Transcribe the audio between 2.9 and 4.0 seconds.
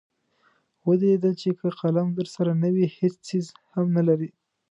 هېڅ څیز هم